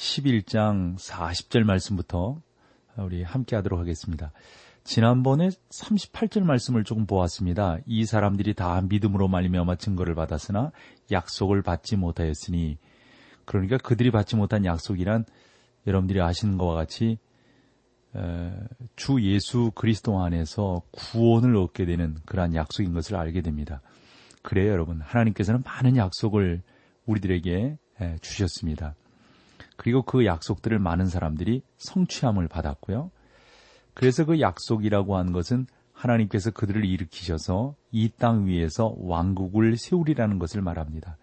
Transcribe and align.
11장 0.00 0.96
40절 0.96 1.64
말씀부터 1.64 2.40
우리 2.96 3.22
함께 3.22 3.54
하도록 3.56 3.78
하겠습니다. 3.78 4.32
지난번에 4.82 5.50
38절 5.68 6.42
말씀을 6.42 6.84
조금 6.84 7.04
보았습니다. 7.04 7.76
이 7.84 8.06
사람들이 8.06 8.54
다 8.54 8.80
믿음으로 8.80 9.28
말미암아 9.28 9.76
증거를 9.76 10.14
받았으나 10.14 10.72
약속을 11.10 11.60
받지 11.60 11.96
못하였으니 11.96 12.78
그러니까 13.44 13.76
그들이 13.76 14.10
받지 14.10 14.36
못한 14.36 14.64
약속이란 14.64 15.26
여러분들이 15.86 16.22
아시는 16.22 16.56
것과 16.56 16.74
같이 16.74 17.18
주 18.96 19.22
예수 19.22 19.70
그리스도 19.74 20.18
안에서 20.22 20.80
구원을 20.92 21.56
얻게 21.56 21.84
되는 21.84 22.16
그러한 22.24 22.54
약속인 22.54 22.94
것을 22.94 23.16
알게 23.16 23.42
됩니다. 23.42 23.82
그래요, 24.40 24.72
여러분. 24.72 25.02
하나님께서는 25.02 25.62
많은 25.62 25.96
약속을 25.98 26.62
우리들에게 27.04 27.76
주셨습니다. 28.22 28.94
그리고 29.80 30.02
그 30.02 30.26
약속들을 30.26 30.78
많은 30.78 31.06
사람들이 31.06 31.62
성취함을 31.78 32.48
받았고요. 32.48 33.10
그래서 33.94 34.26
그 34.26 34.38
약속이라고 34.38 35.16
하는 35.16 35.32
것은 35.32 35.66
하나님께서 35.94 36.50
그들을 36.50 36.84
일으키셔서 36.84 37.74
이 37.90 38.10
땅 38.10 38.44
위에서 38.44 38.94
왕국을 38.98 39.78
세우리라는 39.78 40.38
것을 40.38 40.60
말합니다. 40.60 41.16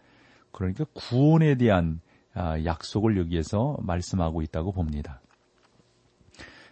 그러니까 0.51 0.85
구원에 0.95 1.53
대한 1.53 2.01
아, 2.33 2.59
약속을 2.63 3.19
여기에서 3.19 3.77
말씀하고 3.81 4.41
있다고 4.41 4.71
봅니다. 4.71 5.21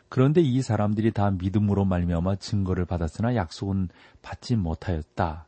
그런데 0.09 0.41
이 0.41 0.63
사람들이 0.63 1.11
다 1.11 1.29
믿음으로 1.29 1.85
말미암아 1.85 2.37
증거를 2.37 2.85
받았으나 2.85 3.35
약속은 3.35 3.89
받지 4.23 4.55
못하였다. 4.55 5.45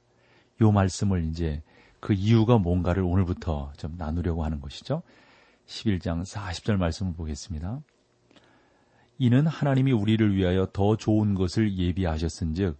요 0.61 0.71
말씀을 0.71 1.23
이제 1.23 1.63
그 1.99 2.13
이유가 2.13 2.59
뭔가를 2.59 3.01
오늘부터 3.01 3.73
좀 3.77 3.95
나누려고 3.97 4.45
하는 4.45 4.61
것이죠. 4.61 5.01
11장 5.67 6.23
40절 6.23 6.77
말씀을 6.77 7.13
보겠습니다. 7.13 7.81
이는 9.19 9.47
하나님이 9.47 9.91
우리를 9.91 10.35
위하여 10.35 10.67
더 10.71 10.95
좋은 10.95 11.35
것을 11.35 11.77
예비하셨은즉 11.77 12.77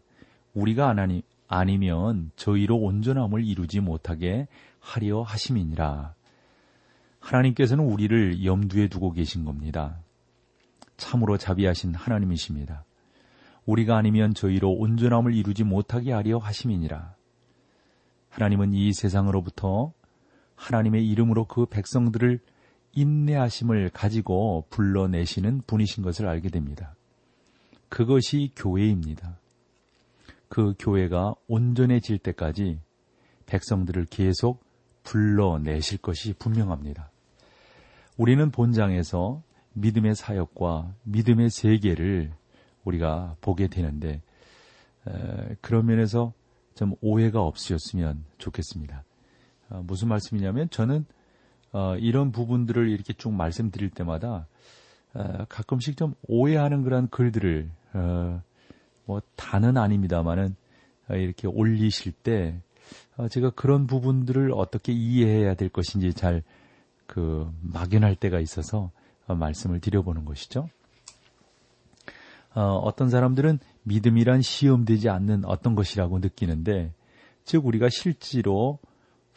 우리가 0.54 0.90
하나님 0.90 1.22
아니면 1.48 2.32
저희로 2.36 2.78
온전함을 2.78 3.46
이루지 3.46 3.80
못하게 3.80 4.48
하려 4.80 5.22
하심이니라. 5.22 6.16
하나님께서는 7.20 7.84
우리를 7.84 8.46
염두에 8.46 8.88
두고 8.88 9.12
계신 9.12 9.46
겁니다. 9.46 10.00
참으로 10.98 11.38
자비하신 11.38 11.94
하나님이십니다. 11.94 12.86
우리가 13.66 13.98
아니면 13.98 14.34
저희로 14.34 14.72
온전함을 14.72 15.34
이루지 15.34 15.64
못하게 15.64 16.14
하려 16.14 16.38
하심이니라. 16.38 17.16
하나님은 18.30 18.74
이 18.74 18.94
세상으로부터 18.94 19.94
하나님의 20.56 21.08
이름으로 21.08 21.46
그 21.46 21.66
백성들을 21.66 22.40
인내하심을 22.98 23.92
가지고 23.92 24.66
불러내시는 24.72 25.62
분이신 25.68 26.04
것을 26.04 26.28
알게 26.28 26.50
됩니다. 26.50 26.96
그것이 27.90 28.52
교회입니다. 28.56 29.38
그 30.50 30.74
교회가 30.80 31.36
온전해질 31.48 32.18
때까지 32.18 32.80
백성들을 33.46 34.06
계속 34.06 34.64
불러내실 35.04 36.00
것이 36.00 36.34
분명합니다. 36.34 37.12
우리는 38.18 38.50
본장에서 38.50 39.44
믿음의 39.74 40.16
사역과 40.16 40.92
믿음의 41.04 41.52
세계를 41.52 42.32
우리가 42.84 43.36
보게 43.42 43.68
되는데 43.68 44.24
그런 45.62 45.86
면에서 45.86 46.34
좀 46.74 46.96
오해가 47.02 47.42
없으셨으면 47.42 48.26
좋겠습니다. 48.40 49.04
어, 49.70 49.84
무슨 49.86 50.08
말씀이냐면 50.08 50.70
저는 50.70 51.06
어, 51.72 51.96
이런 51.98 52.32
부분들을 52.32 52.90
이렇게 52.90 53.14
쭉 53.14 53.34
말씀드릴 53.34 53.90
때마다 53.90 54.48
어, 55.14 55.46
가끔씩 55.50 55.98
좀 55.98 56.14
오해하는 56.28 56.84
그런 56.84 57.10
글들을 57.10 57.70
어, 57.94 58.42
뭐 59.06 59.22
다는 59.36 59.78
아닙니다만은 59.78 60.56
어, 61.10 61.16
이렇게 61.16 61.48
올리실 61.48 62.12
때 62.12 62.60
어, 63.18 63.28
제가 63.28 63.52
그런 63.52 63.88
부분들을 63.88 64.52
어떻게 64.54 64.94
이해해야 64.94 65.54
될 65.56 65.70
것인지 65.70 66.14
잘 66.14 66.44
그 67.08 67.52
막연할 67.62 68.16
때가 68.16 68.40
있어서 68.40 68.92
말씀을 69.26 69.80
드려보는 69.80 70.26
것이죠. 70.26 70.70
어떤 72.54 73.10
사람들은 73.10 73.60
믿음이란 73.84 74.42
시험되지 74.42 75.10
않는 75.10 75.46
어떤 75.46 75.76
것이라고 75.76 76.20
느끼는데, 76.20 76.92
즉 77.44 77.66
우리가 77.66 77.90
실제로 77.90 78.80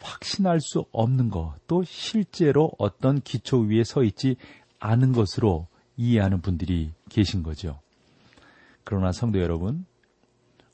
확신할 0.01 0.59
수 0.61 0.85
없는 0.91 1.29
것, 1.29 1.55
또 1.67 1.83
실제로 1.83 2.71
어떤 2.77 3.21
기초 3.21 3.59
위에 3.59 3.83
서 3.83 4.03
있지 4.03 4.35
않은 4.79 5.13
것으로 5.13 5.67
이해하는 5.97 6.41
분들이 6.41 6.91
계신 7.09 7.43
거죠. 7.43 7.79
그러나 8.83 9.11
성도 9.11 9.39
여러분, 9.39 9.85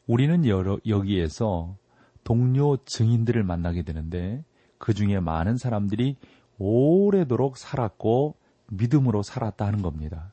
우리는 0.08 0.46
여러, 0.46 0.80
여기에서 0.88 1.76
동료 2.24 2.78
증인들을 2.86 3.44
만나게 3.44 3.84
되는데 3.84 4.44
그 4.78 4.94
중에 4.94 5.20
많은 5.20 5.58
사람들이 5.58 6.16
오래도록 6.58 7.58
살았고 7.58 8.36
믿음으로 8.70 9.24
살았다 9.24 9.66
하는 9.66 9.82
겁니다. 9.82 10.32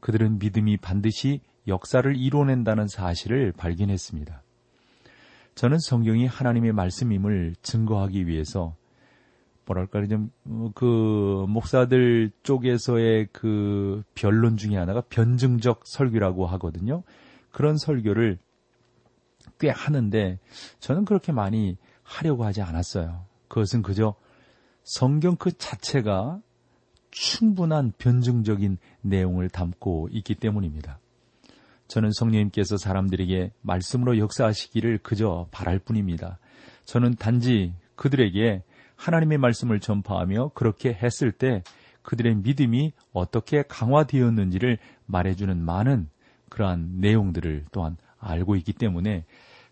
그들은 0.00 0.38
믿음이 0.38 0.78
반드시 0.78 1.40
역사를 1.66 2.14
이뤄낸다는 2.16 2.88
사실을 2.88 3.52
발견했습니다. 3.52 4.42
저는 5.58 5.80
성경이 5.80 6.24
하나님의 6.24 6.72
말씀임을 6.72 7.56
증거하기 7.62 8.28
위해서 8.28 8.76
뭐랄까 9.66 10.06
좀그 10.06 11.46
목사들 11.48 12.30
쪽에서의 12.44 13.26
그 13.32 14.04
변론 14.14 14.56
중에 14.56 14.76
하나가 14.76 15.00
변증적 15.00 15.84
설교라고 15.84 16.46
하거든요. 16.46 17.02
그런 17.50 17.76
설교를 17.76 18.38
꽤 19.58 19.68
하는데 19.68 20.38
저는 20.78 21.04
그렇게 21.04 21.32
많이 21.32 21.76
하려고 22.04 22.44
하지 22.44 22.62
않았어요. 22.62 23.24
그것은 23.48 23.82
그저 23.82 24.14
성경 24.84 25.34
그 25.34 25.50
자체가 25.50 26.40
충분한 27.10 27.94
변증적인 27.98 28.78
내용을 29.00 29.48
담고 29.48 30.10
있기 30.12 30.36
때문입니다. 30.36 31.00
저는 31.88 32.12
성령님께서 32.12 32.76
사람들에게 32.76 33.50
말씀으로 33.62 34.18
역사하시기를 34.18 34.98
그저 34.98 35.48
바랄 35.50 35.78
뿐입니다. 35.78 36.38
저는 36.84 37.16
단지 37.16 37.72
그들에게 37.96 38.62
하나님의 38.96 39.38
말씀을 39.38 39.80
전파하며 39.80 40.52
그렇게 40.54 40.92
했을 40.92 41.32
때 41.32 41.62
그들의 42.02 42.36
믿음이 42.36 42.92
어떻게 43.12 43.62
강화되었는지를 43.62 44.78
말해주는 45.06 45.62
많은 45.62 46.08
그러한 46.48 47.00
내용들을 47.00 47.66
또한 47.72 47.96
알고 48.18 48.56
있기 48.56 48.72
때문에 48.72 49.24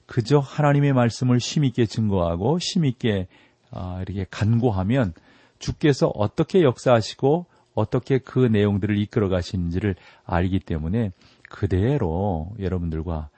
그저 0.07 0.39
하나님의 0.39 0.93
말씀을 0.93 1.41
심있게 1.41 1.87
증거하고 1.87 2.59
심있게 2.59 3.27
아, 3.71 4.01
이렇게 4.03 4.27
간구하면 4.31 5.13
주께서 5.59 6.09
어떻게 6.15 6.63
역사하시고 6.63 7.47
어떻게 7.75 8.19
그 8.19 8.39
내용들을 8.39 8.97
이끌어 8.99 9.29
가시는지를 9.29 9.97
알기 10.25 10.61
때문에 10.61 11.11
그대로 11.49 12.53
여러분들과 12.59 13.31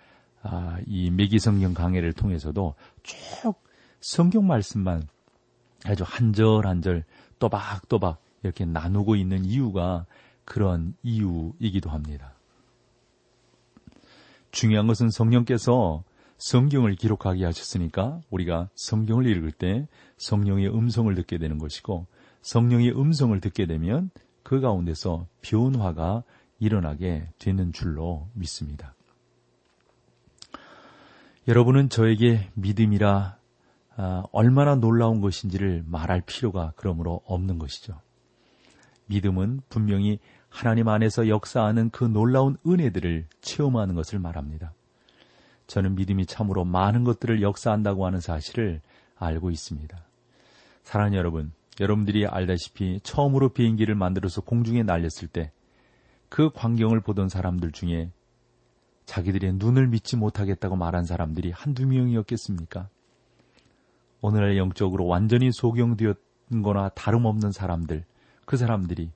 아, 0.42 0.78
이 0.86 1.10
매기성경 1.10 1.74
강해를 1.74 2.12
통해서도 2.12 2.74
쭉 3.02 3.54
성경 4.00 4.46
말씀만 4.46 5.02
아주 5.84 6.04
한 6.06 6.32
절 6.32 6.66
한 6.66 6.80
절 6.82 7.04
또박또박 7.38 8.20
이렇게 8.42 8.64
나누고 8.64 9.16
있는 9.16 9.44
이유가 9.44 10.06
그런 10.44 10.94
이유이기도 11.02 11.90
합니다. 11.90 12.34
중요한 14.50 14.86
것은 14.86 15.10
성령께서 15.10 16.04
성경을 16.38 16.94
기록하게 16.94 17.44
하셨으니까 17.44 18.20
우리가 18.30 18.68
성경을 18.74 19.26
읽을 19.26 19.52
때 19.52 19.86
성령의 20.16 20.68
음성을 20.68 21.12
듣게 21.14 21.38
되는 21.38 21.58
것이고 21.58 22.06
성령의 22.42 22.92
음성을 22.98 23.38
듣게 23.40 23.66
되면 23.66 24.10
그 24.42 24.60
가운데서 24.60 25.26
변화가 25.42 26.22
일어나게 26.58 27.28
되는 27.38 27.72
줄로 27.72 28.28
믿습니다. 28.34 28.94
여러분은 31.46 31.88
저에게 31.88 32.50
믿음이라 32.54 33.38
아, 33.96 34.22
얼마나 34.30 34.76
놀라운 34.76 35.20
것인지를 35.20 35.82
말할 35.86 36.20
필요가 36.20 36.72
그러므로 36.76 37.22
없는 37.26 37.58
것이죠. 37.58 38.00
믿음은 39.06 39.62
분명히 39.68 40.20
하나님 40.48 40.88
안에서 40.88 41.28
역사하는 41.28 41.90
그 41.90 42.04
놀라운 42.04 42.56
은혜들을 42.66 43.26
체험하는 43.40 43.94
것을 43.94 44.18
말합니다. 44.18 44.72
저는 45.66 45.96
믿음이 45.96 46.26
참으로 46.26 46.64
많은 46.64 47.04
것들을 47.04 47.42
역사한다고 47.42 48.06
하는 48.06 48.20
사실을 48.20 48.80
알고 49.16 49.50
있습니다. 49.50 49.98
사랑하는 50.84 51.18
여러분, 51.18 51.52
여러분들이 51.80 52.26
알다시피 52.26 53.00
처음으로 53.02 53.50
비행기를 53.50 53.94
만들어서 53.94 54.40
공중에 54.40 54.82
날렸을 54.82 55.28
때 55.30 55.52
그 56.28 56.50
광경을 56.50 57.00
보던 57.00 57.28
사람들 57.28 57.72
중에 57.72 58.10
자기들의 59.06 59.54
눈을 59.54 59.88
믿지 59.88 60.16
못하겠다고 60.16 60.76
말한 60.76 61.04
사람들이 61.04 61.50
한두 61.50 61.86
명이었겠습니까? 61.86 62.88
오늘날 64.20 64.56
영적으로 64.56 65.06
완전히 65.06 65.50
소경되었 65.52 66.16
거나 66.62 66.88
다름없는 66.90 67.52
사람들, 67.52 68.04
그 68.44 68.56
사람들이 68.56 69.10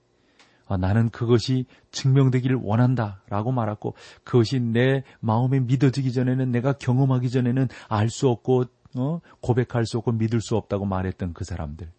아, 0.66 0.76
나는 0.76 1.10
그것이 1.10 1.66
증명되기를 1.90 2.56
원한다 2.62 3.22
라고 3.28 3.52
말하고 3.52 3.94
그것이 4.24 4.60
내 4.60 5.02
마음에 5.20 5.60
믿어지기 5.60 6.12
전에는 6.12 6.50
내가 6.50 6.72
경험하기 6.72 7.30
전에는 7.30 7.68
알 7.88 8.08
수 8.08 8.28
없고 8.28 8.64
어? 8.96 9.20
고백할 9.40 9.86
수 9.86 9.98
없고 9.98 10.12
믿을 10.12 10.40
수 10.40 10.56
없다고 10.56 10.84
말했던 10.84 11.32
그 11.32 11.44
사람들. 11.44 11.90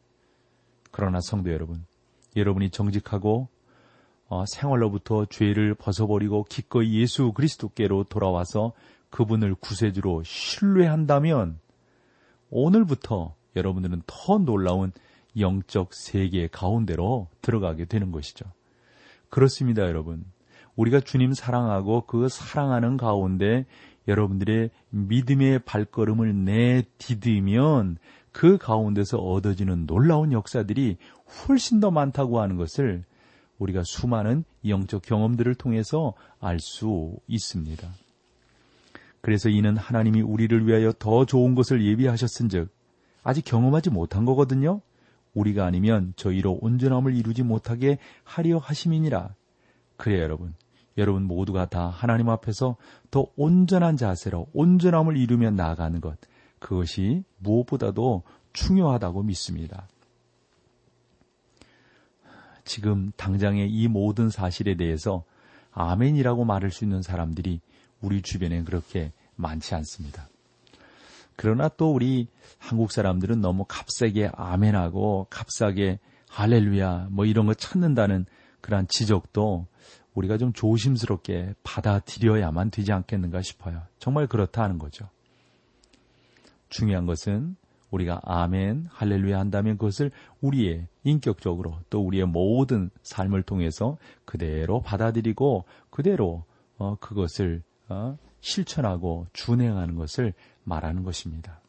그러나 0.92 1.19
성도 1.21 1.51
여러분, 1.51 1.86
여러분이 2.36 2.69
정직하고 2.69 3.42
어, 3.42 3.52
생활로부터 4.47 5.25
죄를 5.25 5.75
벗어버리고 5.75 6.45
기꺼이 6.45 6.99
예수 6.99 7.31
그리스도께로 7.33 8.05
돌아와서 8.05 8.73
그분을 9.09 9.55
구세주로 9.55 10.23
신뢰한다면 10.23 11.59
오늘부터 12.49 13.35
여러분들은 13.55 14.01
더 14.07 14.39
놀라운 14.39 14.91
영적 15.37 15.93
세계 15.93 16.47
가운데로 16.47 17.27
들어가게 17.41 17.85
되는 17.85 18.11
것이죠. 18.11 18.45
그렇습니다, 19.29 19.83
여러분. 19.83 20.25
우리가 20.75 20.99
주님 20.99 21.33
사랑하고 21.33 22.05
그 22.07 22.27
사랑하는 22.29 22.97
가운데 22.97 23.65
여러분들의 24.07 24.71
믿음의 24.89 25.59
발걸음을 25.59 26.45
내디디면 26.45 27.97
그 28.31 28.57
가운데서 28.57 29.17
얻어지는 29.19 29.85
놀라운 29.85 30.31
역사들이 30.31 30.97
훨씬 31.47 31.79
더 31.79 31.91
많다고 31.91 32.41
하는 32.41 32.57
것을 32.57 33.05
우리가 33.63 33.83
수많은 33.83 34.44
영적 34.68 35.01
경험들을 35.04 35.56
통해서 35.56 36.13
알 36.39 36.60
수 36.60 37.15
있습니다. 37.27 37.88
그래서 39.21 39.50
이는 39.50 39.77
하나님이 39.77 40.21
우리를 40.21 40.68
위하여 40.68 40.92
더 41.00 41.25
좋은 41.25 41.56
것을 41.56 41.86
예비하셨은즉 41.86 42.69
아직 43.24 43.45
경험하지 43.45 43.89
못한 43.89 44.25
거거든요. 44.25 44.81
우리가 45.33 45.65
아니면 45.65 46.13
저희로 46.15 46.60
온전함을 46.62 47.15
이루지 47.15 47.44
못하게 47.44 47.98
하려 48.24 48.57
하심이니라. 48.57 49.33
그래 49.98 50.21
여러분. 50.21 50.54
여러분 50.98 51.24
모두가 51.24 51.66
다 51.66 51.88
하나님 51.88 52.30
앞에서 52.30 52.75
더 53.09 53.27
온전한 53.36 53.98
자세로 53.98 54.48
온전함을 54.54 55.18
이루며 55.18 55.51
나아가는 55.51 56.00
것. 56.01 56.18
그것이 56.59 57.24
무엇보다도 57.39 58.24
중요하다고 58.51 59.24
믿습니다. 59.24 59.88
지금 62.65 63.12
당장의 63.18 63.69
이 63.69 63.88
모든 63.88 64.30
사실에 64.30 64.75
대해서 64.75 65.24
아멘이라고 65.71 66.45
말할 66.45 66.71
수 66.71 66.83
있는 66.83 67.01
사람들이 67.01 67.60
우리 68.01 68.21
주변에 68.21 68.63
그렇게 68.63 69.12
많지 69.36 69.75
않습니다. 69.75 70.30
그러나 71.36 71.68
또 71.68 71.92
우리 71.92 72.27
한국 72.60 72.92
사람들은 72.92 73.42
너무 73.42 73.65
값세게 73.68 74.31
아멘하고 74.33 75.27
값싸게 75.30 76.00
할렐루야 76.30 77.07
뭐 77.12 77.25
이런 77.25 77.45
거 77.45 77.54
찾는다는 77.54 78.25
그러한 78.62 78.88
지적도 78.88 79.68
우리가 80.13 80.38
좀 80.38 80.54
조심스럽게 80.54 81.56
받아들여야만 81.63 82.69
되지 82.69 82.92
않겠는가 82.92 83.42
싶어요. 83.42 83.81
정말 84.00 84.27
그렇다 84.27 84.63
하는 84.63 84.77
거죠. 84.77 85.09
중요한 86.69 87.06
것은 87.06 87.56
우리가 87.94 88.22
아멘, 88.24 88.88
할렐루야 88.90 89.38
한다면 89.38 89.78
그것을 89.78 90.10
우리의 90.42 90.88
인격적으로 91.04 91.78
또 91.92 92.01
우리의 92.01 92.25
모든 92.25 92.90
삶을 93.04 93.44
통해서 93.44 93.98
그대로 94.25 94.81
받아들이고 94.81 95.66
그대로 95.92 96.44
어, 96.78 96.95
그것을 97.00 97.62
어, 97.90 98.18
실천하고 98.42 99.28
준행하는 99.34 99.95
것을 99.95 100.34
말하는 100.63 101.04
것입니다. 101.04 101.62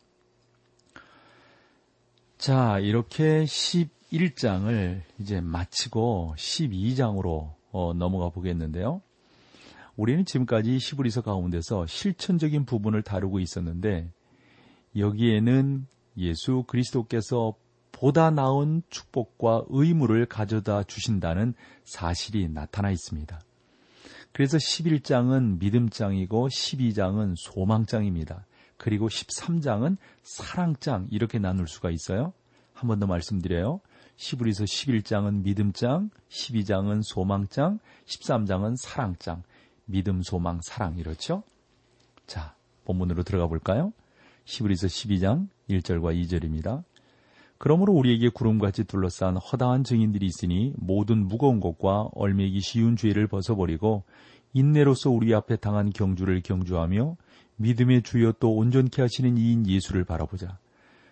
자, 2.39 2.79
이렇게 2.79 3.45
11장을 3.45 5.03
이제 5.19 5.41
마치고 5.43 6.37
12장으로 6.39 7.53
어, 7.71 7.93
넘어가 7.93 8.31
보겠는데요. 8.31 9.03
우리는 9.97 10.25
지금까지 10.25 10.79
시브리서 10.79 11.21
가운데서 11.21 11.87
실천적인 11.87 12.65
부분을 12.65 13.03
다루고 13.03 13.41
있었는데 13.41 14.11
여기에는 14.97 15.87
예수 16.17 16.65
그리스도께서 16.67 17.55
보다 17.93 18.31
나은 18.31 18.83
축복과 18.91 19.65
의무를 19.69 20.27
가져다 20.27 20.83
주신다는 20.83 21.55
사실이 21.85 22.49
나타나 22.49 22.91
있습니다. 22.91 23.41
그래서 24.33 24.59
11장은 24.59 25.59
믿음장이고 25.61 26.49
12장은 26.49 27.35
소망장입니다. 27.37 28.47
그리고 28.77 29.09
13장은 29.09 29.97
사랑장 30.23 31.07
이렇게 31.11 31.39
나눌 31.39 31.69
수가 31.69 31.91
있어요. 31.91 32.33
한 32.75 32.89
번 32.89 32.99
더 32.99 33.07
말씀드려요. 33.07 33.81
시브리서 34.17 34.65
11장은 34.65 35.43
믿음장, 35.43 36.11
12장은 36.29 37.01
소망장, 37.03 37.79
13장은 38.07 38.77
사랑장. 38.77 39.43
믿음, 39.87 40.23
소망, 40.23 40.61
사랑 40.63 40.99
이렇죠? 40.99 41.43
자, 42.27 42.55
본문으로 42.85 43.23
들어가 43.23 43.47
볼까요? 43.47 43.93
시브리서 44.45 44.87
12장 44.87 45.49
1절과 45.71 46.15
2절입니다. 46.23 46.85
그러므로 47.59 47.95
우리에게 47.95 48.29
구름같이 48.29 48.85
둘러싼 48.85 49.37
허다한 49.37 49.85
증인들이 49.85 50.27
있으니 50.27 50.75
모든 50.77 51.27
무거운 51.27 51.61
것과 51.61 52.09
얼매기 52.15 52.61
쉬운 52.61 52.97
죄를 52.97 53.27
벗어버리고 53.27 54.05
인내로서 54.53 55.11
우리 55.11 55.35
앞에 55.35 55.57
당한 55.57 55.91
경주를 55.91 56.43
경주하며 56.43 57.17
믿음의 57.57 58.03
주여 58.03 58.35
또 58.41 58.55
온전케 58.55 59.01
하시는 59.01 59.37
이인 59.39 59.67
예수를 59.67 60.05
바라보자. 60.05 60.59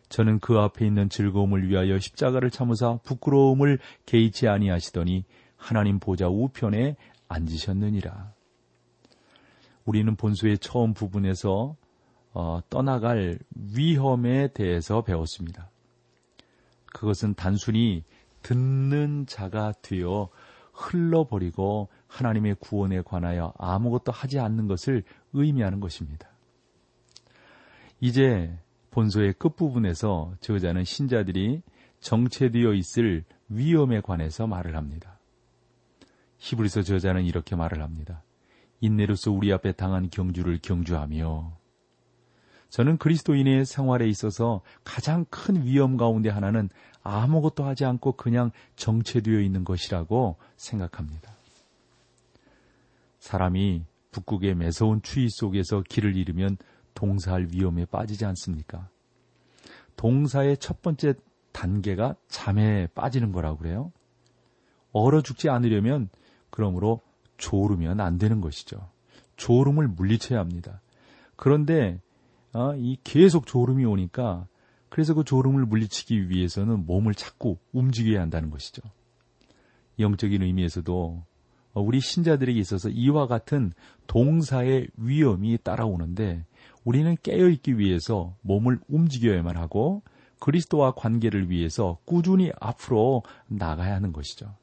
저는 0.08 0.40
그 0.40 0.58
앞에 0.58 0.86
있는 0.86 1.08
즐거움을 1.08 1.68
위하여 1.68 1.98
십자가를 1.98 2.50
참으사 2.50 2.98
부끄러움을 3.02 3.78
개의치 4.04 4.46
아니하시더니 4.46 5.24
하나님 5.56 5.98
보좌 5.98 6.28
우편에 6.28 6.96
앉으셨느니라. 7.28 8.32
우리는 9.84 10.14
본소의 10.14 10.58
처음 10.58 10.92
부분에서 10.92 11.76
어, 12.34 12.60
떠나갈 12.70 13.38
위험에 13.74 14.48
대해서 14.52 15.02
배웠습니다. 15.02 15.70
그것은 16.86 17.34
단순히 17.34 18.04
듣는 18.42 19.26
자가 19.26 19.72
되어 19.82 20.28
흘러버리고 20.72 21.88
하나님의 22.06 22.56
구원에 22.58 23.02
관하여 23.02 23.52
아무것도 23.58 24.12
하지 24.12 24.38
않는 24.38 24.66
것을 24.66 25.04
의미하는 25.32 25.80
것입니다. 25.80 26.28
이제 28.00 28.58
본소의 28.90 29.34
끝부분에서 29.34 30.34
저자는 30.40 30.84
신자들이 30.84 31.62
정체되어 32.00 32.74
있을 32.74 33.24
위험에 33.48 34.00
관해서 34.00 34.46
말을 34.46 34.76
합니다. 34.76 35.18
히브리서 36.38 36.82
저자는 36.82 37.24
이렇게 37.24 37.54
말을 37.54 37.82
합니다. 37.82 38.22
인내로서 38.80 39.30
우리 39.30 39.52
앞에 39.52 39.72
당한 39.72 40.10
경주를 40.10 40.58
경주하며 40.60 41.61
저는 42.72 42.96
그리스도인의 42.96 43.66
생활에 43.66 44.08
있어서 44.08 44.62
가장 44.82 45.26
큰 45.28 45.66
위험 45.66 45.98
가운데 45.98 46.30
하나는 46.30 46.70
아무것도 47.02 47.64
하지 47.64 47.84
않고 47.84 48.12
그냥 48.12 48.50
정체되어 48.76 49.40
있는 49.40 49.62
것이라고 49.62 50.36
생각합니다. 50.56 51.34
사람이 53.18 53.84
북극의 54.10 54.54
매서운 54.54 55.02
추위 55.02 55.28
속에서 55.28 55.82
길을 55.86 56.16
잃으면 56.16 56.56
동사할 56.94 57.48
위험에 57.52 57.84
빠지지 57.84 58.24
않습니까? 58.24 58.88
동사의 59.96 60.56
첫 60.56 60.80
번째 60.80 61.12
단계가 61.52 62.16
잠에 62.28 62.86
빠지는 62.94 63.32
거라고 63.32 63.58
그래요. 63.58 63.92
얼어 64.92 65.20
죽지 65.20 65.50
않으려면 65.50 66.08
그러므로 66.48 67.02
졸으면 67.36 68.00
안 68.00 68.16
되는 68.16 68.40
것이죠. 68.40 68.88
졸음을 69.36 69.88
물리쳐야 69.88 70.40
합니다. 70.40 70.80
그런데 71.36 72.00
어, 72.52 72.74
이 72.76 72.98
계속 73.02 73.46
졸음이 73.46 73.84
오니까 73.84 74.46
그래서 74.88 75.14
그 75.14 75.24
졸음을 75.24 75.64
물리치기 75.64 76.28
위해서는 76.28 76.84
몸을 76.86 77.14
자꾸 77.14 77.56
움직여야 77.72 78.20
한다는 78.20 78.50
것이죠. 78.50 78.82
영적인 79.98 80.42
의미에서도 80.42 81.24
우리 81.74 82.00
신자들에게 82.00 82.58
있어서 82.60 82.90
이와 82.90 83.26
같은 83.26 83.72
동사의 84.06 84.88
위험이 84.96 85.56
따라오는데 85.62 86.44
우리는 86.84 87.16
깨어있기 87.22 87.78
위해서 87.78 88.36
몸을 88.42 88.80
움직여야만 88.88 89.56
하고 89.56 90.02
그리스도와 90.38 90.92
관계를 90.92 91.48
위해서 91.48 91.98
꾸준히 92.04 92.50
앞으로 92.60 93.22
나가야 93.46 93.94
하는 93.94 94.12
것이죠. 94.12 94.54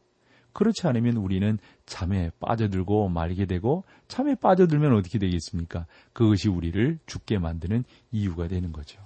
그렇지 0.54 0.88
않으면 0.88 1.18
우리는 1.18 1.58
잠에 1.86 2.32
빠져들고 2.40 3.10
말게 3.10 3.46
되고 3.46 3.84
잠에 4.08 4.36
빠져들면 4.36 4.96
어떻게 4.96 5.20
되겠습니까? 5.20 5.86
그것이 6.14 6.50
우리를 6.50 7.00
죽게 7.06 7.40
만드는 7.40 7.84
이유가 8.12 8.48
되는 8.48 8.72
거죠. 8.72 9.02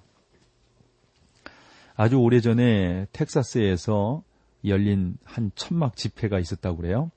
아주 1.96 2.18
오래전에 2.18 3.08
텍사스에서 3.12 4.24
열린 4.66 5.18
한 5.24 5.52
천막 5.56 5.96
집회가 5.96 6.40
있었다고 6.40 6.78
그래요. 6.78 7.12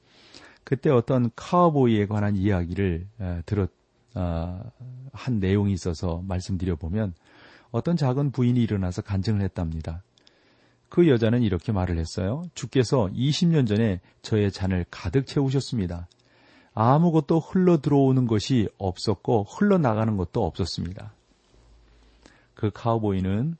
그때 0.65 0.91
어떤 0.91 1.31
카우보이에 1.37 2.07
관한 2.07 2.37
이야기를 2.37 3.07
들었 3.47 3.71
어, 4.17 4.63
한 5.13 5.41
내용이 5.41 5.73
있어서 5.75 6.23
말씀드려 6.27 6.77
보면 6.77 7.15
어떤 7.71 7.97
작은 7.97 8.31
부인이 8.31 8.61
일어나서 8.63 9.03
간증을 9.03 9.43
했답니다. 9.43 10.03
그 10.89 11.09
여자는 11.09 11.43
이렇게 11.43 11.73
말을 11.73 11.99
했어요. 11.99 12.45
주께서 12.55 13.09
20년 13.13 13.67
전에 13.67 14.01
저의 14.23 14.53
잔을 14.53 14.87
가득 14.91 15.27
채우셨습니다. 15.27 16.09
아무것도 16.75 17.41
흘러 17.41 17.81
들어오는 17.81 18.27
것이 18.27 18.69
없었고 18.79 19.45
흘러나가는 19.45 20.17
것도 20.17 20.45
없었습니다. 20.45 21.13
그 22.55 22.71
카우보이는 22.73 23.57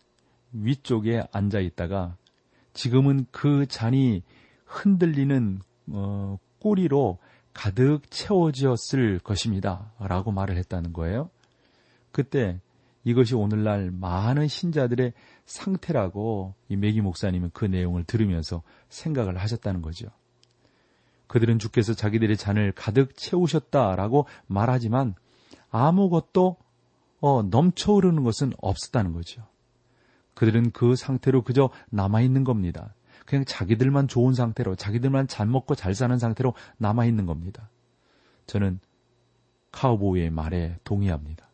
위쪽에 0.53 1.23
앉아 1.33 1.61
있다가 1.61 2.17
지금은 2.73 3.27
그 3.31 3.67
잔이 3.67 4.23
흔들리는 4.65 5.61
어, 5.89 6.39
꼬리로 6.61 7.19
가득 7.53 8.03
채워졌을 8.11 9.19
것입니다. 9.21 9.93
라고 9.99 10.31
말을 10.31 10.57
했다는 10.59 10.93
거예요. 10.93 11.31
그때 12.13 12.61
이것이 13.07 13.37
오늘날 13.37 13.93
많은 13.93 14.49
신자들의 14.49 15.13
상태라고 15.45 16.57
이 16.69 16.75
메기 16.75 17.01
목사님은 17.01 17.51
그 17.53 17.65
내용을 17.65 18.03
들으면서 18.03 18.65
생각을 18.89 19.39
하셨다는 19.39 19.81
거죠. 19.81 20.09
그들은 21.29 21.61
주께서 21.61 21.95
자기들의 21.95 22.37
잔을 22.37 22.73
가득 22.73 23.17
채우셨다라고 23.17 24.27
말하지만 24.49 25.15
아무것도 25.71 26.57
어, 27.21 27.43
넘쳐 27.45 27.95
흐르는 27.95 28.25
것은 28.25 28.53
없었다는 28.59 29.13
거죠. 29.13 29.47
그들은 30.35 30.73
그 30.73 30.97
상태로 30.97 31.43
그저 31.43 31.71
남아있는 31.91 32.43
겁니다. 32.43 32.93
그냥 33.25 33.45
자기들만 33.45 34.09
좋은 34.09 34.35
상태로, 34.35 34.75
자기들만 34.75 35.29
잘 35.29 35.47
먹고 35.47 35.77
잘 35.77 35.95
사는 35.95 36.19
상태로 36.19 36.55
남아있는 36.79 37.25
겁니다. 37.25 37.71
저는 38.47 38.81
카우보이의 39.71 40.31
말에 40.31 40.79
동의합니다. 40.83 41.46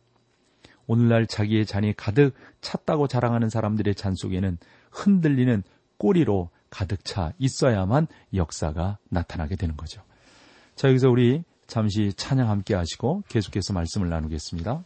오늘날 0.87 1.27
자기의 1.27 1.65
잔이 1.65 1.93
가득 1.95 2.33
찼다고 2.61 3.07
자랑하는 3.07 3.49
사람들의 3.49 3.95
잔 3.95 4.15
속에는 4.15 4.57
흔들리는 4.91 5.63
꼬리로 5.97 6.49
가득 6.69 7.05
차 7.05 7.33
있어야만 7.37 8.07
역사가 8.33 8.97
나타나게 9.09 9.55
되는 9.55 9.77
거죠. 9.77 10.01
자, 10.75 10.89
여기서 10.89 11.09
우리 11.09 11.43
잠시 11.67 12.13
찬양 12.15 12.49
함께 12.49 12.75
하시고 12.75 13.23
계속해서 13.27 13.73
말씀을 13.73 14.09
나누겠습니다. 14.09 14.83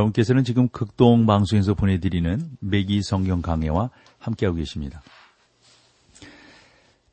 여러분께서는 0.00 0.44
지금 0.44 0.68
극동 0.68 1.26
방송에서 1.26 1.74
보내드리는 1.74 2.56
매기 2.60 3.02
성경 3.02 3.42
강해와 3.42 3.90
함께하고 4.18 4.56
계십니다. 4.56 5.02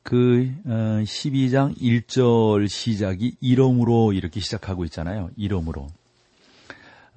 그 0.03 0.53
12장 0.65 1.71
어, 1.71 1.73
1절 1.75 2.69
시작이 2.69 3.35
이름으로 3.41 4.13
이렇게 4.13 4.39
시작하고 4.39 4.85
있잖아요. 4.85 5.29
이름으로. 5.35 5.87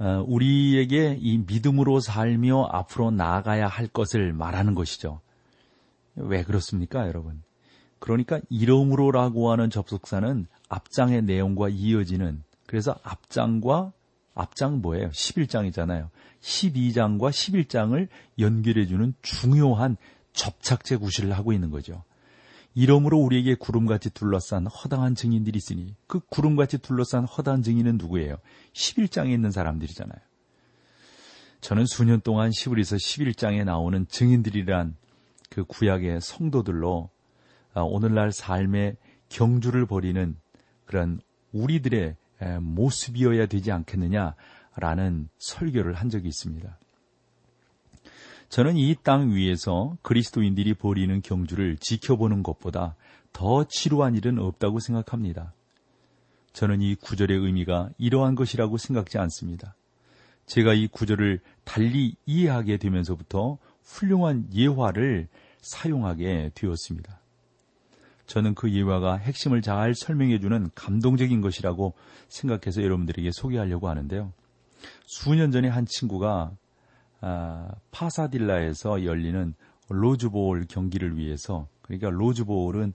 어, 0.01 0.25
우리에게 0.27 1.19
이 1.21 1.39
믿음으로 1.39 2.01
살며 2.01 2.69
앞으로 2.73 3.11
나아가야 3.11 3.69
할 3.69 3.87
것을 3.87 4.33
말하는 4.33 4.75
것이죠. 4.75 5.21
왜 6.17 6.43
그렇습니까, 6.43 7.07
여러분? 7.07 7.43
그러니까 8.01 8.41
이름으로라고 8.49 9.53
하는 9.53 9.71
접속사는 9.71 10.47
앞장의 10.69 11.23
내용과 11.23 11.69
이어지는 11.69 12.43
그래서 12.67 12.97
앞장과 13.03 13.93
앞장 14.35 14.81
뭐예요? 14.81 15.11
11장이잖아요. 15.11 16.09
12장과 16.41 17.31
11장을 17.31 18.09
연결해주는 18.39 19.15
중요한 19.23 19.97
접착제 20.33 20.97
구실을 20.97 21.33
하고 21.33 21.53
있는 21.53 21.71
거죠. 21.71 22.05
이러므로 22.75 23.19
우리에게 23.19 23.57
구름같이 23.57 24.11
둘러싼 24.11 24.67
허당한 24.67 25.15
증인들이 25.15 25.57
있으니 25.57 25.97
그 26.07 26.21
구름같이 26.31 26.79
둘러싼 26.79 27.25
허당한 27.25 27.63
증인은 27.63 27.99
누구예요? 27.99 28.37
11장에 28.73 29.31
있는 29.31 29.51
사람들이잖아요. 29.51 30.21
저는 31.61 31.85
수년 31.87 32.21
동안 32.21 32.53
시브리서 32.53 32.97
11장에 32.97 33.65
나오는 33.65 34.07
증인들이란 34.09 34.97
그 35.51 35.65
구약의 35.65 36.21
성도들로 36.21 37.11
아, 37.75 37.83
오늘날 37.83 38.33
삶의 38.33 38.97
경주를 39.29 39.87
벌이는 39.87 40.37
그런 40.87 41.21
우리들의 41.53 42.17
모습이어야 42.61 43.47
되지 43.47 43.73
않겠느냐라는 43.73 45.29
설교를 45.39 45.95
한 45.95 46.09
적이 46.11 46.29
있습니다. 46.29 46.79
저는 48.49 48.77
이 48.77 48.97
땅 49.03 49.31
위에서 49.31 49.97
그리스도인들이 50.03 50.75
벌이는 50.75 51.23
경주를 51.23 51.77
지켜보는 51.77 52.43
것보다 52.43 52.97
더 53.33 53.65
지루한 53.65 54.17
일은 54.17 54.41
없다고 54.41 54.81
생각합니다. 54.81 55.53
저는 56.53 56.83
이 56.83 56.97
구절의 56.97 57.39
의미가 57.39 57.91
이러한 57.97 58.35
것이라고 58.35 58.77
생각지 58.77 59.19
않습니다. 59.19 59.77
제가 60.47 60.75
이 60.75 60.89
구절을 60.89 61.41
달리 61.63 62.17
이해하게 62.27 62.79
되면서부터 62.79 63.59
훌륭한 63.85 64.49
예화를 64.53 65.29
사용하게 65.61 66.51
되었습니다. 66.57 67.20
저는 68.31 68.55
그 68.55 68.73
예화가 68.73 69.17
핵심을 69.17 69.61
잘 69.61 69.93
설명해주는 69.93 70.71
감동적인 70.77 71.41
것이라고 71.41 71.95
생각해서 72.29 72.81
여러분들에게 72.81 73.29
소개하려고 73.33 73.89
하는데요. 73.89 74.33
수년 75.07 75.51
전에 75.51 75.67
한 75.67 75.85
친구가 75.85 76.53
아, 77.23 77.69
파사딜라에서 77.91 79.05
열리는 79.05 79.53
로즈볼 79.89 80.67
경기를 80.69 81.17
위해서 81.17 81.67
그러니까 81.83 82.11
로즈볼은 82.11 82.93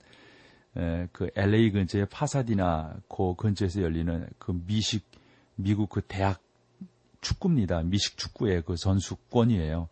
에, 0.78 1.08
그 1.12 1.28
LA 1.36 1.72
근처의 1.72 2.06
파사디나 2.10 2.96
그 3.10 3.36
근처에서 3.36 3.82
열리는 3.82 4.26
그 4.40 4.58
미식 4.66 5.04
미국 5.56 5.90
그 5.90 6.00
대학 6.00 6.40
축구입니다. 7.20 7.82
미식 7.84 8.18
축구의 8.18 8.64
그 8.66 8.78
선수권이에요. 8.78 9.90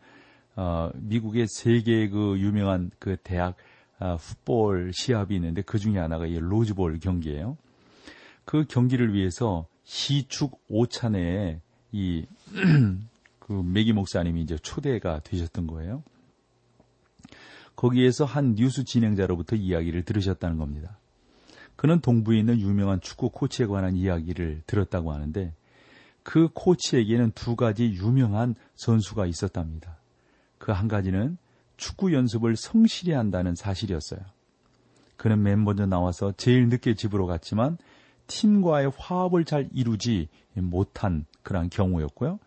어, 0.56 0.90
미국의 0.94 1.48
세계 1.50 2.08
그 2.08 2.40
유명한 2.40 2.92
그 2.98 3.18
대학 3.18 3.58
아, 4.04 4.18
풋볼 4.18 4.92
시합이 4.94 5.34
있는데 5.36 5.62
그 5.62 5.80
중에 5.80 5.98
하나가 5.98 6.26
이 6.26 6.38
로즈볼 6.38 7.00
경기예요. 7.00 7.58
그 8.44 8.66
경기를 8.66 9.14
위해서 9.14 9.66
시축 9.86 10.60
오찬에 10.68 11.62
이 11.94 12.26
그 13.40 13.54
메기 13.54 13.94
목사님이 13.94 14.42
이제 14.42 14.58
초대가 14.58 15.22
되셨던 15.22 15.68
거예요. 15.68 16.04
거기에서 17.78 18.26
한 18.26 18.56
뉴스 18.56 18.84
진행자로부터 18.84 19.56
이야기를 19.56 20.04
들으셨다는 20.04 20.58
겁니다. 20.58 20.98
그는 21.78 22.02
동부에 22.02 22.38
있는 22.38 22.60
유명한 22.60 23.00
축구 23.00 23.30
코치에 23.30 23.68
관한 23.68 23.96
이야기를 23.96 24.64
들었다고 24.68 25.14
하는데 25.14 25.54
그 26.24 26.50
코치에게는 26.54 27.32
두 27.36 27.56
가지 27.56 27.86
유명한 27.86 28.56
선수가 28.76 29.28
있었답니다. 29.28 29.98
그 30.58 30.74
한 30.74 30.90
가지는 30.90 31.38
축구 31.78 32.14
연습을 32.14 32.56
성실히 32.56 33.14
한다는 33.14 33.56
사실이었어요. 33.56 34.20
그는 35.18 35.42
맨 35.42 35.64
먼저 35.64 35.86
나와서 35.86 36.34
제일 36.38 36.70
늦게 36.70 36.96
집으로 36.96 37.28
갔지만 37.28 37.78
팀과의 38.28 38.92
화합을 38.98 39.46
잘 39.46 39.70
이루지 39.74 40.30
못한 40.56 41.26
그런 41.44 41.70
경우였고요. 41.70 42.40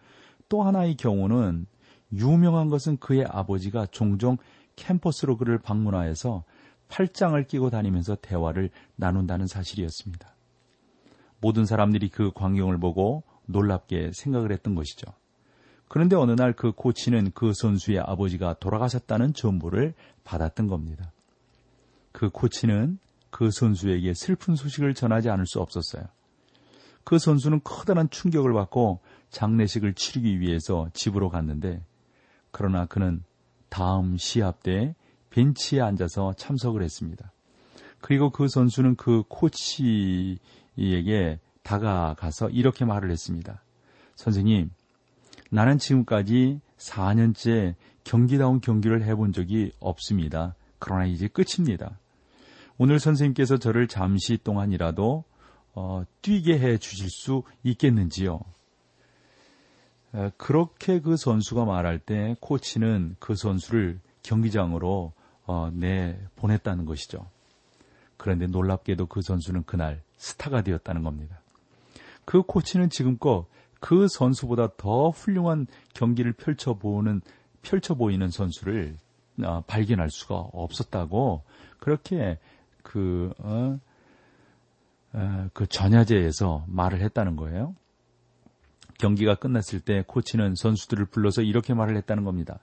또 0.48 0.62
하나의 0.62 0.96
경우는 0.96 1.66
유명한 2.12 2.68
것은 2.68 2.98
그의 2.98 3.24
아버지가 3.28 3.86
종종 3.86 4.36
캠퍼스로 4.76 5.36
그를 5.36 5.58
방문하여서 5.58 6.44
팔짱을 6.88 7.46
끼고 7.46 7.70
다니면서 7.70 8.16
대화를 8.16 8.70
나눈다는 8.94 9.46
사실이었습니다. 9.46 10.34
모든 11.40 11.66
사람들이 11.66 12.08
그 12.08 12.30
광경을 12.32 12.78
보고 12.78 13.24
놀랍게 13.46 14.12
생각을 14.14 14.52
했던 14.52 14.74
것이죠. 14.74 15.06
그런데 15.88 16.16
어느 16.16 16.32
날 16.32 16.52
그 16.52 16.72
코치는 16.72 17.32
그 17.34 17.52
선수의 17.54 18.00
아버지가 18.00 18.54
돌아가셨다는 18.54 19.34
정보를 19.34 19.94
받았던 20.24 20.66
겁니다. 20.66 21.12
그 22.12 22.30
코치는 22.30 22.98
그 23.30 23.50
선수에게 23.50 24.14
슬픈 24.14 24.56
소식을 24.56 24.94
전하지 24.94 25.28
않을 25.28 25.46
수 25.46 25.60
없었어요. 25.60 26.04
그 27.04 27.18
선수는 27.18 27.60
커다란 27.62 28.10
충격을 28.10 28.52
받고 28.52 29.00
장례식을 29.30 29.94
치르기 29.94 30.40
위해서 30.40 30.88
집으로 30.92 31.28
갔는데 31.28 31.84
그러나 32.50 32.86
그는 32.86 33.22
다음 33.68 34.16
시합 34.16 34.62
때 34.62 34.94
벤치에 35.30 35.80
앉아서 35.80 36.32
참석을 36.32 36.82
했습니다. 36.82 37.32
그리고 38.00 38.30
그 38.30 38.48
선수는 38.48 38.96
그 38.96 39.22
코치에게 39.28 40.38
다가가서 41.62 42.50
이렇게 42.50 42.84
말을 42.84 43.10
했습니다. 43.10 43.62
선생님, 44.14 44.70
나는 45.50 45.78
지금까지 45.78 46.60
4년째 46.78 47.74
경기다운 48.04 48.60
경기를 48.60 49.04
해본 49.04 49.32
적이 49.32 49.72
없습니다. 49.80 50.54
그러나 50.78 51.06
이제 51.06 51.28
끝입니다. 51.28 51.98
오늘 52.78 53.00
선생님께서 53.00 53.56
저를 53.58 53.88
잠시 53.88 54.36
동안이라도 54.36 55.24
어, 55.74 56.02
뛰게 56.22 56.58
해 56.58 56.78
주실 56.78 57.08
수 57.10 57.42
있겠는지요? 57.62 58.40
그렇게 60.36 61.00
그 61.00 61.16
선수가 61.16 61.64
말할 61.64 61.98
때 61.98 62.36
코치는 62.40 63.16
그 63.18 63.34
선수를 63.34 64.00
경기장으로 64.22 65.12
어, 65.44 65.70
내 65.72 66.18
보냈다는 66.36 66.86
것이죠. 66.86 67.26
그런데 68.16 68.46
놀랍게도 68.46 69.06
그 69.06 69.20
선수는 69.22 69.64
그날 69.64 70.02
스타가 70.16 70.62
되었다는 70.62 71.02
겁니다. 71.02 71.40
그 72.24 72.42
코치는 72.42 72.90
지금껏 72.90 73.46
그 73.80 74.08
선수보다 74.08 74.68
더 74.76 75.10
훌륭한 75.10 75.66
경기를 75.94 76.32
펼쳐보는 76.32 77.20
펼쳐 77.62 77.94
보이는 77.94 78.28
선수를 78.28 78.96
어, 79.42 79.62
발견할 79.66 80.10
수가 80.10 80.34
없었다고 80.34 81.42
그렇게 81.78 82.38
그, 82.82 83.32
어, 83.38 83.78
어, 85.12 85.48
그 85.52 85.66
전야제에서 85.66 86.64
말을 86.68 87.00
했다는 87.02 87.36
거예요. 87.36 87.74
경기가 88.98 89.34
끝났을 89.34 89.80
때 89.80 90.04
코치는 90.06 90.54
선수들을 90.54 91.06
불러서 91.06 91.42
이렇게 91.42 91.74
말을 91.74 91.96
했다는 91.98 92.24
겁니다. 92.24 92.60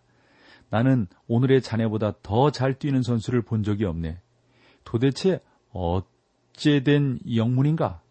나는 0.69 1.07
오늘의 1.27 1.61
자네보다 1.61 2.13
더 2.23 2.49
잘 2.49 2.79
뛰는 2.79 3.03
선수를 3.03 3.43
본 3.43 3.61
적이 3.61 3.85
없네. 3.85 4.19
도대체 4.83 5.39
어째 5.71 6.83
된 6.83 7.19
영문인가? 7.35 8.01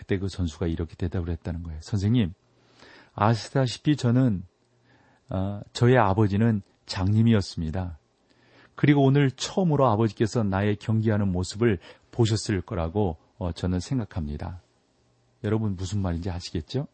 그때 0.00 0.18
그 0.18 0.28
선수가 0.28 0.66
이렇게 0.66 0.94
대답을 0.96 1.28
했다는 1.28 1.62
거예요. 1.62 1.78
선생님, 1.82 2.32
아시다시피 3.12 3.96
저는 3.96 4.44
어, 5.28 5.60
저의 5.74 5.98
아버지는 5.98 6.62
장님이었습니다. 6.86 7.98
그리고 8.74 9.04
오늘 9.04 9.30
처음으로 9.30 9.86
아버지께서 9.88 10.42
나의 10.42 10.76
경기하는 10.76 11.30
모습을 11.30 11.78
보셨을 12.12 12.62
거라고 12.62 13.18
어, 13.36 13.52
저는 13.52 13.80
생각합니다. 13.80 14.62
여러분 15.44 15.76
무슨 15.76 16.00
말인지 16.00 16.30
아시겠죠? 16.30 16.86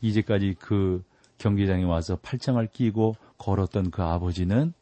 이제까지 0.00 0.54
그 0.60 1.02
경기장에 1.38 1.82
와서 1.82 2.16
팔짱을 2.22 2.68
끼고 2.68 3.16
걸었던 3.38 3.90
그 3.90 4.04
아버지는 4.04 4.72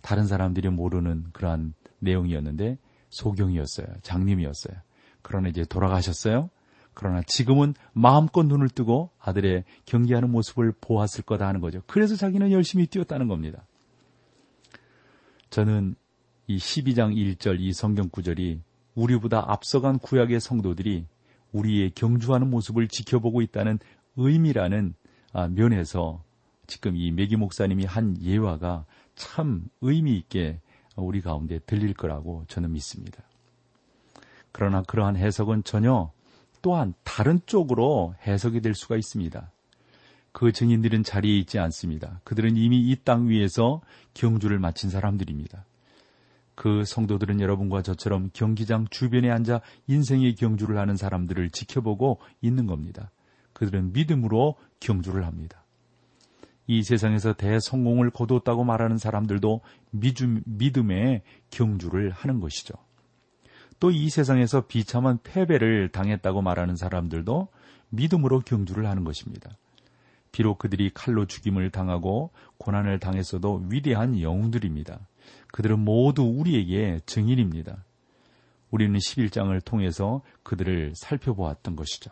다른 0.00 0.28
사람들이 0.28 0.68
모르는 0.68 1.26
그러한 1.32 1.74
내용이었는데 1.98 2.78
소경이었어요. 3.10 3.88
장님이었어요. 4.02 4.76
그러나 5.22 5.48
이제 5.48 5.64
돌아가셨어요. 5.64 6.50
그러나 6.98 7.20
지금은 7.26 7.74
마음껏 7.92 8.42
눈을 8.42 8.70
뜨고 8.70 9.10
아들의 9.18 9.64
경기하는 9.84 10.30
모습을 10.30 10.72
보았을 10.80 11.24
거다 11.24 11.46
하는 11.46 11.60
거죠. 11.60 11.82
그래서 11.86 12.16
자기는 12.16 12.50
열심히 12.52 12.86
뛰었다는 12.86 13.28
겁니다. 13.28 13.66
저는 15.50 15.94
이 16.46 16.56
12장 16.56 17.14
1절 17.14 17.60
이 17.60 17.74
성경 17.74 18.08
구절이 18.08 18.62
우리보다 18.94 19.44
앞서간 19.46 19.98
구약의 19.98 20.40
성도들이 20.40 21.04
우리의 21.52 21.90
경주하는 21.90 22.48
모습을 22.48 22.88
지켜보고 22.88 23.42
있다는 23.42 23.78
의미라는 24.16 24.94
아, 25.34 25.48
면에서 25.48 26.24
지금 26.66 26.96
이 26.96 27.12
매기 27.12 27.36
목사님이 27.36 27.84
한 27.84 28.16
예화가 28.22 28.86
참 29.16 29.68
의미 29.82 30.16
있게 30.16 30.60
우리 30.96 31.20
가운데 31.20 31.58
들릴 31.58 31.92
거라고 31.92 32.46
저는 32.48 32.72
믿습니다. 32.72 33.22
그러나 34.50 34.80
그러한 34.80 35.16
해석은 35.16 35.64
전혀 35.64 36.10
또한 36.62 36.94
다른 37.04 37.40
쪽으로 37.46 38.14
해석이 38.26 38.60
될 38.60 38.74
수가 38.74 38.96
있습니다. 38.96 39.50
그 40.32 40.52
증인들은 40.52 41.02
자리에 41.02 41.38
있지 41.38 41.58
않습니다. 41.58 42.20
그들은 42.24 42.56
이미 42.56 42.78
이 42.90 42.96
땅 43.04 43.28
위에서 43.28 43.80
경주를 44.14 44.58
마친 44.58 44.90
사람들입니다. 44.90 45.64
그 46.54 46.84
성도들은 46.84 47.40
여러분과 47.40 47.82
저처럼 47.82 48.30
경기장 48.32 48.86
주변에 48.90 49.30
앉아 49.30 49.60
인생의 49.86 50.34
경주를 50.34 50.78
하는 50.78 50.96
사람들을 50.96 51.50
지켜보고 51.50 52.18
있는 52.40 52.66
겁니다. 52.66 53.10
그들은 53.52 53.92
믿음으로 53.92 54.56
경주를 54.80 55.26
합니다. 55.26 55.64
이 56.66 56.82
세상에서 56.82 57.34
대성공을 57.34 58.10
거두었다고 58.10 58.64
말하는 58.64 58.98
사람들도 58.98 59.60
미줌, 59.90 60.42
믿음의 60.46 61.22
경주를 61.50 62.10
하는 62.10 62.40
것이죠. 62.40 62.74
또 63.78 63.90
이 63.90 64.08
세상에서 64.08 64.66
비참한 64.66 65.18
패배를 65.22 65.90
당했다고 65.90 66.42
말하는 66.42 66.76
사람들도 66.76 67.48
믿음으로 67.90 68.40
경주를 68.40 68.86
하는 68.86 69.04
것입니다. 69.04 69.50
비록 70.32 70.58
그들이 70.58 70.90
칼로 70.92 71.24
죽임을 71.24 71.70
당하고 71.70 72.30
고난을 72.58 72.98
당했어도 72.98 73.64
위대한 73.70 74.20
영웅들입니다. 74.20 75.00
그들은 75.52 75.78
모두 75.78 76.22
우리에게 76.22 77.00
증인입니다. 77.06 77.84
우리는 78.70 78.98
11장을 78.98 79.64
통해서 79.64 80.22
그들을 80.42 80.92
살펴보았던 80.94 81.76
것이죠. 81.76 82.10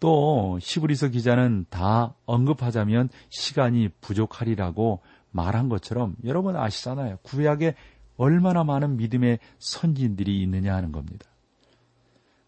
또 0.00 0.58
시브리서 0.60 1.08
기자는 1.08 1.66
다 1.68 2.14
언급하자면 2.24 3.08
시간이 3.28 3.90
부족하리라고 4.00 5.00
말한 5.30 5.68
것처럼 5.68 6.16
여러분 6.24 6.56
아시잖아요. 6.56 7.18
구약에 7.22 7.74
얼마나 8.22 8.62
많은 8.62 8.96
믿음의 8.98 9.40
선진들이 9.58 10.40
있느냐 10.42 10.76
하는 10.76 10.92
겁니다. 10.92 11.26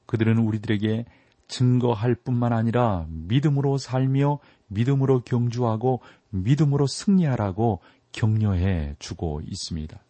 그들은 0.06 0.38
우리들에게 0.38 1.04
증거할 1.48 2.14
뿐만 2.14 2.52
아니라 2.52 3.06
믿음으로 3.08 3.76
살며 3.76 4.38
믿음으로 4.68 5.22
경주하고 5.22 6.00
믿음으로 6.30 6.86
승리하라고 6.86 7.80
격려해 8.12 8.94
주고 9.00 9.40
있습니다. 9.44 10.00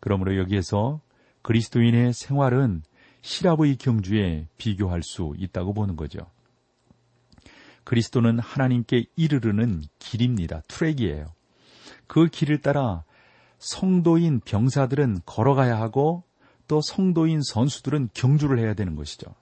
그러므로 0.00 0.38
여기에서 0.38 1.00
그리스도인의 1.42 2.14
생활은 2.14 2.82
시라브의 3.20 3.76
경주에 3.76 4.46
비교할 4.56 5.02
수 5.02 5.34
있다고 5.36 5.74
보는 5.74 5.96
거죠. 5.96 6.20
그리스도는 7.84 8.38
하나님께 8.38 9.04
이르르는 9.16 9.82
길입니다. 9.98 10.62
트랙이에요. 10.66 11.26
그 12.06 12.28
길을 12.28 12.62
따라 12.62 13.04
성도인 13.60 14.40
병사들은 14.40 15.20
걸어가야 15.26 15.78
하고 15.78 16.24
또 16.66 16.80
성도인 16.80 17.42
선수들은 17.42 18.08
경주를 18.14 18.58
해야 18.58 18.74
되는 18.74 18.96
것이죠. 18.96 19.34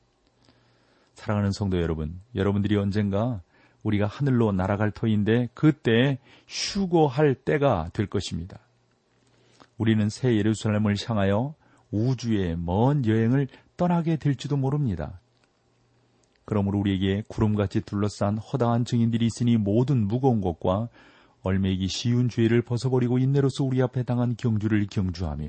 사랑하는 1.15 1.53
성도 1.53 1.81
여러분, 1.81 2.21
여러분들이 2.35 2.77
언젠가 2.77 3.41
우리가 3.83 4.07
하늘로 4.07 4.53
날아갈 4.53 4.91
터인데 4.91 5.49
그때 5.55 6.19
휴고할 6.49 7.35
때가 7.37 7.91
될 7.93 8.07
것입니다. 8.07 8.59
우리는 9.79 10.09
새 10.09 10.37
예루살렘을 10.37 10.97
향하여 11.07 11.55
우주의 11.91 12.57
먼 12.57 13.07
여행을 13.07 13.47
떠나게 13.77 14.17
될지도 14.17 14.57
모릅니다. 14.57 15.21
그러므로 16.45 16.81
우리에게 16.81 17.23
구름같이 17.29 17.83
둘러싼 17.83 18.39
허다한 18.39 18.85
증인들이 18.85 19.27
있으니 19.27 19.57
모든 19.57 20.09
무거운 20.09 20.41
것과 20.41 20.89
얼매기 21.43 21.89
쉬운 21.89 22.29
죄를 22.29 22.63
벗어버리고 22.63 23.19
인내로서 23.19 23.65
우리 23.65 23.81
앞에 23.83 24.03
당한 24.03 24.37
경주를 24.37 24.87
경주하며 24.87 25.49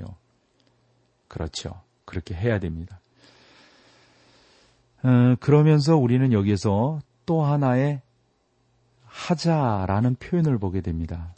그렇죠. 1.28 1.80
그렇게 2.04 2.34
해야 2.34 2.58
됩니다. 2.58 3.00
어, 5.02 5.34
그러면서 5.40 5.96
우리는 5.96 6.32
여기에서 6.32 7.00
또 7.26 7.42
하나의 7.42 8.02
하자라는 9.06 10.16
표현을 10.16 10.58
보게 10.58 10.80
됩니다. 10.80 11.34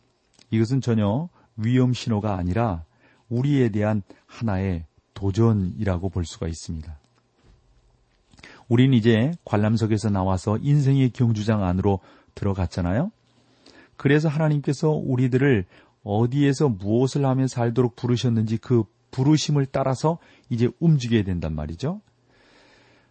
이것은 0.51 0.81
전혀 0.81 1.29
위험 1.57 1.93
신호가 1.93 2.37
아니라 2.37 2.85
우리에 3.29 3.71
대한 3.71 4.03
하나의 4.27 4.85
도전이라고 5.15 6.09
볼 6.11 6.25
수가 6.25 6.49
있습니다. 6.49 6.99
우린 8.69 8.95
이제 8.95 9.33
관람석에서 9.45 10.11
나와서 10.11 10.59
인생의 10.61 11.11
경주장 11.11 11.65
안으로 11.65 12.01
들어갔잖아요. 12.35 13.11
그래서 13.97 14.29
하나님께서 14.29 14.91
우리들을 14.91 15.67
어디에서 16.05 16.69
무엇을 16.69 17.25
하며 17.25 17.47
살도록 17.47 17.97
부르셨는지 17.97 18.59
그 18.59 18.85
부르심을 19.11 19.67
따라서 19.67 20.19
이제 20.49 20.69
움직여야 20.81 21.23
된단 21.25 21.55
말이죠. 21.55 22.01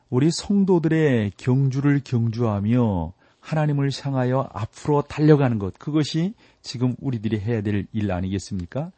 우리 0.09 0.29
성도들의 0.31 1.31
경주를 1.37 2.01
경주하며 2.03 3.13
하나님을 3.39 3.89
향하여 4.03 4.49
앞으로 4.53 5.03
달려가는 5.03 5.57
것, 5.57 5.73
그것이 5.79 6.33
지금 6.61 6.95
우리들이 6.99 7.39
해야 7.39 7.61
될 7.61 7.87
일 7.93 8.11
아니겠습니까? 8.11 8.91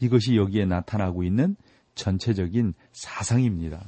이것이 0.00 0.36
여기에 0.36 0.66
나타나고 0.66 1.22
있는 1.24 1.56
전체적인 1.94 2.74
사상입니다. 2.92 3.84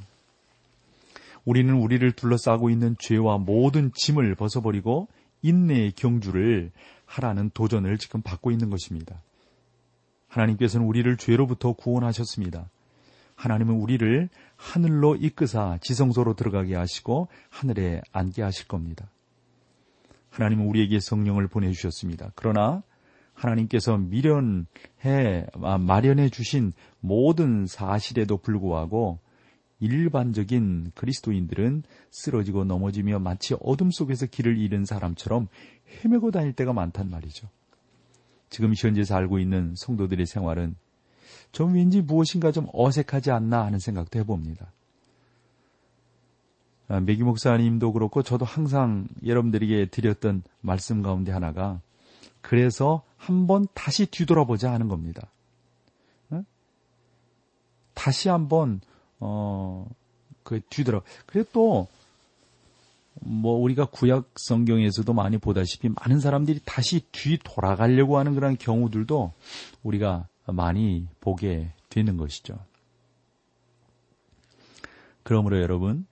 우리는 1.45 1.73
우리를 1.75 2.11
둘러싸고 2.13 2.69
있는 2.69 2.95
죄와 2.99 3.37
모든 3.37 3.91
짐을 3.93 4.35
벗어버리고 4.35 5.07
인내의 5.43 5.91
경주를 5.91 6.71
하라는 7.05 7.51
도전을 7.53 7.97
지금 7.97 8.21
받고 8.21 8.51
있는 8.51 8.69
것입니다. 8.69 9.21
하나님께서는 10.27 10.85
우리를 10.85 11.15
죄로부터 11.17 11.73
구원하셨습니다. 11.73 12.69
하나님은 13.35 13.75
우리를 13.75 14.29
하늘로 14.55 15.15
이끄사 15.15 15.77
지성소로 15.81 16.35
들어가게 16.35 16.75
하시고 16.75 17.27
하늘에 17.49 18.01
앉게 18.11 18.41
하실 18.41 18.67
겁니다. 18.67 19.09
하나님은 20.29 20.65
우리에게 20.67 20.99
성령을 20.99 21.47
보내주셨습니다. 21.47 22.31
그러나 22.35 22.83
하나님께서 23.33 23.97
미련해, 23.97 25.45
아, 25.61 25.77
마련해 25.77 26.29
주신 26.29 26.73
모든 26.99 27.67
사실에도 27.67 28.37
불구하고 28.37 29.19
일반적인 29.79 30.91
그리스도인들은 30.95 31.83
쓰러지고 32.09 32.63
넘어지며 32.63 33.19
마치 33.19 33.55
어둠 33.59 33.91
속에서 33.91 34.25
길을 34.25 34.57
잃은 34.57 34.85
사람처럼 34.85 35.47
헤매고 36.03 36.31
다닐 36.31 36.53
때가 36.53 36.73
많단 36.73 37.09
말이죠. 37.09 37.47
지금 38.49 38.73
현재 38.75 39.03
살고 39.03 39.39
있는 39.39 39.73
성도들의 39.75 40.25
생활은 40.25 40.75
좀 41.51 41.73
왠지 41.73 42.01
무엇인가 42.01 42.51
좀 42.51 42.67
어색하지 42.73 43.31
않나 43.31 43.65
하는 43.65 43.79
생각도 43.79 44.19
해봅니다. 44.19 44.71
아, 46.87 46.99
메기 46.99 47.23
목사님도 47.23 47.93
그렇고 47.93 48.21
저도 48.21 48.45
항상 48.45 49.07
여러분들에게 49.25 49.87
드렸던 49.87 50.43
말씀 50.61 51.01
가운데 51.01 51.31
하나가 51.31 51.81
그래서 52.41 53.03
한번 53.17 53.67
다시 53.73 54.05
뒤돌아보자 54.05 54.71
하는 54.71 54.87
겁니다. 54.87 55.29
다시 57.95 58.29
한번 58.29 58.81
어 59.19 59.87
그 60.45 60.61
뒤돌아. 60.69 61.01
그리고 61.25 61.49
또 61.51 61.87
뭐 63.21 63.57
우리가 63.59 63.85
구약 63.85 64.31
성경에서도 64.35 65.11
많이 65.13 65.37
보다시피 65.37 65.89
많은 65.89 66.19
사람들이 66.19 66.59
다시 66.65 67.01
뒤 67.11 67.37
돌아가려고 67.43 68.17
하는 68.17 68.35
그런 68.35 68.57
경우들도 68.57 69.31
우리가 69.83 70.27
많이 70.47 71.07
보게 71.21 71.71
되는 71.89 72.17
것이죠. 72.17 72.59
그러므로 75.23 75.59
여러분 75.61 76.05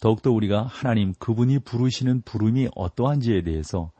더욱더 0.00 0.30
우리가 0.30 0.62
하나님 0.62 1.14
그분이 1.18 1.60
부르시는 1.60 2.22
부름이 2.22 2.68
어떠한지에 2.74 3.42
대해서 3.42 3.90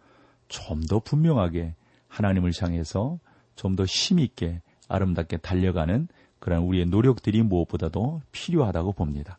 좀 0.48 0.82
더 0.88 0.98
분명하게 1.00 1.74
하나님을 2.08 2.52
향해서 2.58 3.18
좀 3.56 3.76
더 3.76 3.84
힘있게 3.84 4.62
아름답게 4.88 5.38
달려가는 5.38 6.08
그런 6.38 6.62
우리의 6.62 6.86
노력들이 6.86 7.42
무엇보다도 7.42 8.22
필요하다고 8.32 8.92
봅니다. 8.92 9.38